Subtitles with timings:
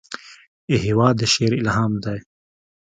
[0.85, 2.19] هېواد د شعر الهام دی.